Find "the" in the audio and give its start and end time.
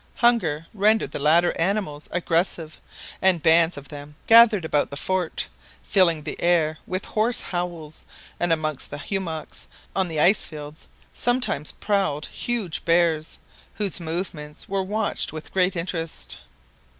1.11-1.19, 4.89-4.97, 6.23-6.41, 8.89-8.97, 10.07-10.19